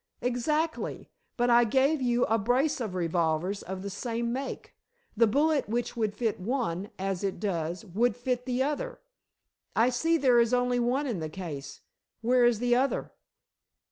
[0.19, 1.11] "Exactly.
[1.37, 4.73] But I gave you a brace of revolvers of the same make.
[5.15, 8.99] The bullet which would fit one as it does would fit the other.
[9.75, 11.81] I see there is only one in the case.
[12.21, 13.11] Where is the other?"